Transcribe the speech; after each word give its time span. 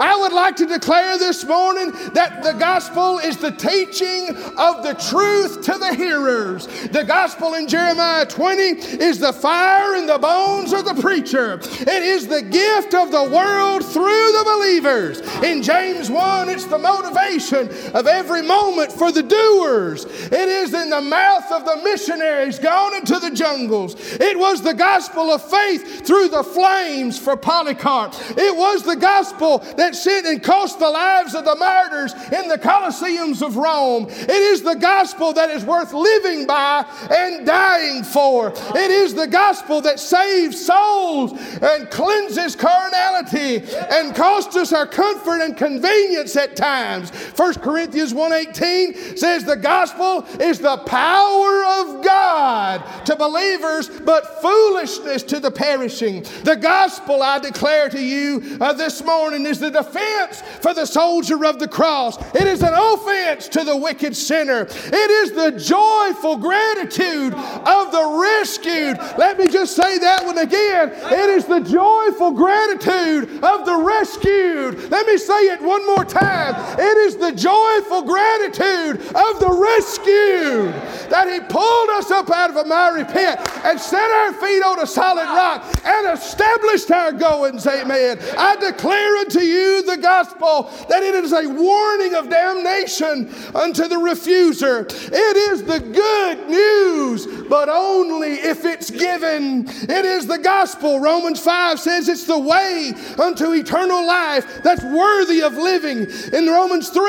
I 0.00 0.16
would 0.16 0.32
like 0.32 0.56
to 0.56 0.66
declare 0.66 1.18
this 1.18 1.44
morning 1.44 1.92
that 2.14 2.42
the 2.42 2.52
gospel 2.52 3.18
is 3.18 3.36
the 3.36 3.50
teaching 3.50 4.28
of 4.56 4.82
the 4.82 4.94
truth 5.10 5.62
to 5.62 5.78
the 5.78 5.94
hearers. 5.94 6.66
The 6.88 7.04
gospel 7.04 7.54
in 7.54 7.68
Jeremiah 7.68 8.26
20 8.26 8.62
is 9.02 9.18
the 9.18 9.32
fire 9.32 9.96
in 9.96 10.06
the 10.06 10.18
bones 10.18 10.72
of 10.72 10.84
the 10.84 11.00
preacher. 11.00 11.60
It 11.62 12.02
is 12.02 12.26
the 12.26 12.42
gift 12.42 12.94
of 12.94 13.10
the 13.10 13.24
world 13.24 13.84
through 13.84 14.02
the 14.02 14.44
believers. 14.44 15.20
In 15.42 15.62
James 15.62 16.10
1, 16.10 16.48
it's 16.48 16.66
the 16.66 16.78
motivation 16.78 17.68
of 17.94 18.06
every 18.06 18.42
moment 18.42 18.92
for 18.92 19.12
the 19.12 19.22
doers. 19.22 20.04
It 20.04 20.48
is 20.48 20.74
in 20.74 20.90
the 20.90 21.00
mouth 21.00 21.50
of 21.50 21.64
the 21.64 21.80
missionaries 21.82 22.58
gone 22.58 22.94
into 22.94 23.18
the 23.18 23.30
jungles. 23.30 23.94
It 23.98 24.38
was 24.38 24.62
the 24.62 24.74
gospel 24.74 25.30
of 25.30 25.42
faith 25.48 26.06
through 26.06 26.28
the 26.28 26.44
flames 26.44 27.18
for 27.18 27.36
Polycarp. 27.36 28.14
It 28.36 28.56
was 28.56 28.82
the 28.82 28.96
gospel 28.96 29.58
that 29.82 29.96
sent 29.96 30.26
and 30.26 30.40
cost 30.40 30.78
the 30.78 30.88
lives 30.88 31.34
of 31.34 31.44
the 31.44 31.56
martyrs 31.56 32.14
in 32.30 32.46
the 32.46 32.56
Colosseums 32.56 33.44
of 33.44 33.56
Rome. 33.56 34.06
It 34.08 34.30
is 34.30 34.62
the 34.62 34.76
gospel 34.76 35.32
that 35.32 35.50
is 35.50 35.64
worth 35.64 35.92
living 35.92 36.46
by 36.46 36.86
and 37.10 37.44
dying 37.44 38.04
for. 38.04 38.52
It 38.76 38.90
is 38.92 39.12
the 39.12 39.26
gospel 39.26 39.80
that 39.80 39.98
saves 39.98 40.64
souls 40.64 41.32
and 41.60 41.90
cleanses 41.90 42.54
carnality 42.54 43.64
and 43.90 44.14
costs 44.14 44.54
us 44.54 44.72
our 44.72 44.86
comfort 44.86 45.40
and 45.40 45.56
convenience 45.56 46.36
at 46.36 46.54
times. 46.54 47.10
1 47.10 47.54
Corinthians 47.54 48.14
1:18 48.14 49.18
says 49.18 49.44
the 49.44 49.56
gospel 49.56 50.24
is 50.38 50.60
the 50.60 50.76
power 50.86 51.64
of 51.80 52.04
God 52.04 52.84
to 53.06 53.16
believers, 53.16 53.88
but 53.88 54.40
foolishness 54.40 55.24
to 55.24 55.40
the 55.40 55.50
perishing. 55.50 56.22
The 56.44 56.56
gospel, 56.56 57.20
I 57.20 57.40
declare 57.40 57.88
to 57.88 58.00
you 58.00 58.58
uh, 58.60 58.74
this 58.74 59.02
morning, 59.02 59.44
is 59.44 59.58
the 59.58 59.71
defense 59.72 60.42
for 60.60 60.74
the 60.74 60.86
soldier 60.86 61.44
of 61.44 61.58
the 61.58 61.68
cross. 61.68 62.16
It 62.34 62.46
is 62.46 62.62
an 62.62 62.74
offense 62.74 63.48
to 63.48 63.64
the 63.64 63.76
wicked 63.76 64.16
sinner. 64.16 64.66
It 64.70 65.10
is 65.10 65.32
the 65.32 65.52
joyful 65.52 66.36
gratitude 66.36 67.34
of 67.34 67.92
the 67.92 68.18
rescued. 68.20 68.98
Let 69.18 69.38
me 69.38 69.48
just 69.48 69.74
say 69.74 69.98
that 69.98 70.24
one 70.24 70.38
again. 70.38 70.90
It 70.92 71.30
is 71.30 71.46
the 71.46 71.60
joyful 71.60 72.32
gratitude 72.32 73.42
of 73.42 73.66
the 73.66 73.76
rescued. 73.76 74.90
Let 74.90 75.06
me 75.06 75.16
say 75.18 75.40
it 75.52 75.62
one 75.62 75.84
more 75.86 76.04
time. 76.04 76.54
It 76.78 76.96
is 76.98 77.16
the 77.16 77.32
joyful 77.32 78.02
gratitude 78.02 78.71
of 78.96 79.40
the 79.40 79.50
rescued 79.50 80.72
that 81.10 81.28
He 81.30 81.40
pulled 81.40 81.90
us 81.90 82.10
up 82.10 82.30
out 82.30 82.50
of 82.50 82.56
a 82.56 82.64
miry 82.64 83.04
pit 83.04 83.38
and 83.64 83.78
set 83.78 84.10
our 84.10 84.32
feet 84.34 84.62
on 84.62 84.80
a 84.80 84.86
solid 84.86 85.26
rock 85.26 85.64
and 85.84 86.18
established 86.18 86.90
our 86.90 87.12
goings. 87.12 87.66
Amen. 87.66 88.18
I 88.36 88.56
declare 88.56 89.16
unto 89.18 89.40
you 89.40 89.82
the 89.82 89.96
gospel 89.96 90.70
that 90.88 91.02
it 91.02 91.14
is 91.14 91.32
a 91.32 91.48
warning 91.48 92.14
of 92.14 92.28
damnation 92.28 93.32
unto 93.54 93.88
the 93.88 93.96
refuser. 93.96 94.86
It 94.90 95.36
is 95.36 95.62
the 95.62 95.80
good 95.80 96.48
news, 96.48 97.21
but 97.62 97.68
only 97.68 98.32
if 98.32 98.64
it's 98.64 98.90
given. 98.90 99.64
It 99.68 100.04
is 100.04 100.26
the 100.26 100.38
gospel. 100.38 100.98
Romans 100.98 101.38
5 101.38 101.78
says 101.78 102.08
it's 102.08 102.24
the 102.24 102.36
way 102.36 102.92
unto 103.22 103.52
eternal 103.52 104.04
life 104.04 104.64
that's 104.64 104.82
worthy 104.82 105.42
of 105.42 105.54
living. 105.54 106.08
In 106.32 106.48
Romans 106.48 106.88
3, 106.88 107.04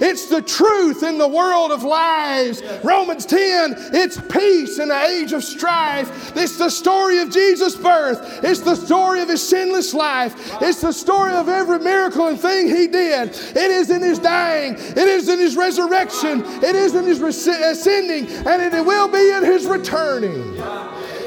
it's 0.00 0.30
the 0.30 0.40
truth 0.40 1.02
in 1.02 1.18
the 1.18 1.28
world 1.28 1.72
of 1.72 1.82
lies. 1.82 2.62
Romans 2.82 3.26
10, 3.26 3.74
it's 3.92 4.18
peace 4.32 4.78
in 4.78 4.88
the 4.88 4.98
age 4.98 5.34
of 5.34 5.44
strife. 5.44 6.34
It's 6.34 6.56
the 6.56 6.70
story 6.70 7.18
of 7.18 7.30
Jesus' 7.30 7.76
birth. 7.76 8.42
It's 8.42 8.60
the 8.60 8.76
story 8.76 9.20
of 9.20 9.28
his 9.28 9.46
sinless 9.46 9.92
life. 9.92 10.56
It's 10.62 10.80
the 10.80 10.92
story 10.92 11.34
of 11.34 11.50
every 11.50 11.80
miracle 11.80 12.28
and 12.28 12.40
thing 12.40 12.66
he 12.66 12.86
did. 12.86 13.28
It 13.28 13.70
is 13.70 13.90
in 13.90 14.00
his 14.00 14.18
dying. 14.18 14.72
It 14.72 14.96
is 14.96 15.28
in 15.28 15.38
his 15.38 15.54
resurrection. 15.54 16.44
It 16.64 16.74
is 16.74 16.94
in 16.94 17.04
his 17.04 17.20
ascending. 17.20 18.26
And 18.46 18.62
it 18.62 18.86
will 18.86 19.08
be 19.08 19.32
in 19.32 19.44
his 19.44 19.66
returning. 19.98 20.54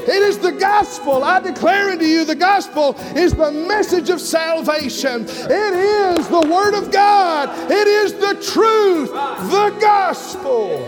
It 0.04 0.24
is 0.24 0.40
the 0.40 0.52
gospel. 0.52 1.24
I 1.24 1.40
declare 1.40 1.92
unto 1.92 2.06
you 2.06 2.26
the 2.26 2.36
gospel 2.36 2.96
is 3.16 3.34
the 3.34 3.52
message 3.52 4.10
of 4.10 4.20
salvation. 4.20 5.26
It 5.26 5.74
is 5.74 6.28
the 6.28 6.42
word 6.42 6.74
of 6.74 6.92
God. 6.92 7.50
It 7.72 7.88
is 7.88 8.14
the 8.14 8.34
truth, 8.52 9.10
the 9.10 9.78
gospel 9.80 10.80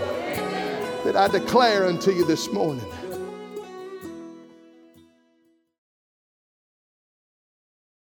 that 1.03 1.15
I 1.15 1.27
declare 1.27 1.85
unto 1.85 2.11
you 2.11 2.25
this 2.25 2.51
morning. 2.51 2.85